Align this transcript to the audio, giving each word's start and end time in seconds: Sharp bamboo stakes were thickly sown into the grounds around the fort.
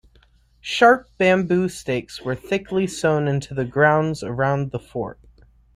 Sharp 0.61 1.11
bamboo 1.19 1.69
stakes 1.69 2.23
were 2.23 2.33
thickly 2.35 2.87
sown 2.87 3.27
into 3.27 3.53
the 3.53 3.65
grounds 3.65 4.23
around 4.23 4.71
the 4.71 4.79
fort. 4.79 5.19